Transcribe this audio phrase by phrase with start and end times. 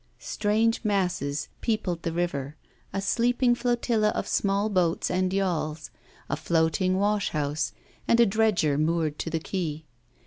[0.17, 2.55] Strange masses peopled the river,
[2.91, 5.91] a sleeping flotilla of small boats and yawls,
[6.27, 7.71] a floating washhouse,
[8.07, 9.83] and a dredger moored to the quay.